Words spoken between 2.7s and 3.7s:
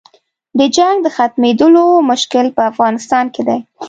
افغانستان کې دی.